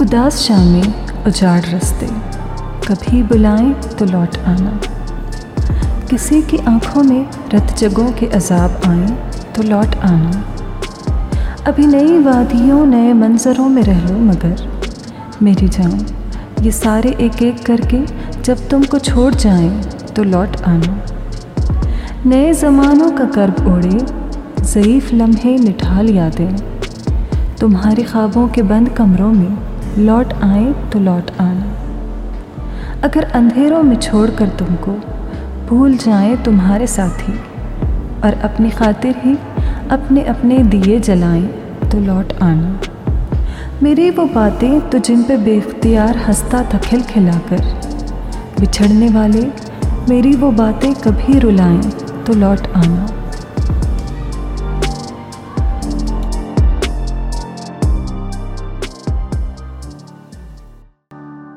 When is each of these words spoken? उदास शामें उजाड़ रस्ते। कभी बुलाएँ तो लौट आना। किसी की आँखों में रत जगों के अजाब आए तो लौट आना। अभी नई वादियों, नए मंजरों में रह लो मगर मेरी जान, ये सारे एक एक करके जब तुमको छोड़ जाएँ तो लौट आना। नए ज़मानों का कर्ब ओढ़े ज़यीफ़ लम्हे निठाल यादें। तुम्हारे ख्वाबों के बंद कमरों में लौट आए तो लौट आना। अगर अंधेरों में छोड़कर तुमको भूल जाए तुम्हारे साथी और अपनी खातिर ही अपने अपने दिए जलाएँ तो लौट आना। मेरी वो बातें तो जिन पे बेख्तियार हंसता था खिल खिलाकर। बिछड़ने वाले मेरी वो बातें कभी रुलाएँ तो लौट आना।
उदास 0.00 0.36
शामें 0.36 1.24
उजाड़ 1.26 1.60
रस्ते। 1.60 2.06
कभी 2.86 3.22
बुलाएँ 3.22 3.72
तो 3.98 4.04
लौट 4.04 4.36
आना। 4.38 4.80
किसी 6.10 6.40
की 6.42 6.58
आँखों 6.58 7.02
में 7.02 7.26
रत 7.54 7.74
जगों 7.78 8.12
के 8.12 8.26
अजाब 8.26 8.80
आए 8.86 9.10
तो 9.54 9.62
लौट 9.62 9.96
आना। 9.96 10.30
अभी 11.66 11.86
नई 11.86 12.18
वादियों, 12.18 12.86
नए 12.86 13.12
मंजरों 13.12 13.68
में 13.68 13.82
रह 13.82 14.08
लो 14.08 14.18
मगर 14.18 15.38
मेरी 15.42 15.68
जान, 15.68 16.06
ये 16.62 16.72
सारे 16.72 17.16
एक 17.20 17.42
एक 17.42 17.64
करके 17.66 18.04
जब 18.42 18.68
तुमको 18.68 18.98
छोड़ 18.98 19.34
जाएँ 19.34 19.70
तो 20.16 20.22
लौट 20.22 20.60
आना। 20.62 21.00
नए 22.26 22.52
ज़मानों 22.54 23.10
का 23.10 23.24
कर्ब 23.24 23.66
ओढ़े 23.68 23.98
ज़यीफ़ 24.64 25.14
लम्हे 25.14 25.58
निठाल 25.58 26.10
यादें। 26.10 26.56
तुम्हारे 27.56 28.02
ख्वाबों 28.02 28.48
के 28.48 28.62
बंद 28.62 28.88
कमरों 28.88 29.32
में 29.32 29.69
लौट 29.98 30.32
आए 30.34 30.72
तो 30.92 30.98
लौट 30.98 31.30
आना। 31.40 31.76
अगर 33.04 33.24
अंधेरों 33.24 33.82
में 33.82 33.96
छोड़कर 33.96 34.48
तुमको 34.48 34.92
भूल 35.68 35.96
जाए 35.96 36.36
तुम्हारे 36.36 36.86
साथी 36.86 37.32
और 38.24 38.34
अपनी 38.44 38.70
खातिर 38.70 39.16
ही 39.16 39.36
अपने 39.90 40.24
अपने 40.24 40.58
दिए 40.64 40.98
जलाएँ 41.00 41.46
तो 41.90 42.00
लौट 42.00 42.32
आना। 42.42 42.80
मेरी 43.82 44.10
वो 44.10 44.24
बातें 44.26 44.80
तो 44.90 44.98
जिन 44.98 45.22
पे 45.22 45.36
बेख्तियार 45.36 46.16
हंसता 46.18 46.62
था 46.64 46.78
खिल 46.78 47.02
खिलाकर। 47.04 47.62
बिछड़ने 48.60 49.08
वाले 49.08 49.46
मेरी 50.08 50.32
वो 50.32 50.50
बातें 50.52 50.92
कभी 50.94 51.38
रुलाएँ 51.38 51.80
तो 52.26 52.34
लौट 52.34 52.66
आना। 52.76 53.06